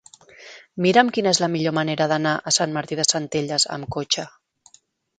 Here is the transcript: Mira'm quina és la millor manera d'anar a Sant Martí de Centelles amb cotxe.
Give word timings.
Mira'm 0.85 1.11
quina 1.17 1.33
és 1.37 1.41
la 1.43 1.51
millor 1.57 1.77
manera 1.79 2.09
d'anar 2.13 2.33
a 2.53 2.57
Sant 2.57 2.75
Martí 2.81 3.01
de 3.03 3.09
Centelles 3.13 3.71
amb 3.77 3.93
cotxe. 3.99 4.31